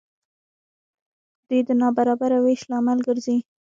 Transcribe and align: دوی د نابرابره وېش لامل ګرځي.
دوی 1.47 1.61
د 1.67 1.69
نابرابره 1.81 2.37
وېش 2.45 2.61
لامل 2.71 2.99
ګرځي. 3.07 3.37